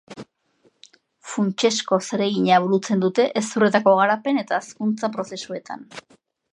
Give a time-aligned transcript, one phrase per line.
[1.33, 5.89] Funtsezko zeregina burutzen dute hezurretako garapen eta hazkuntza prozesuetan.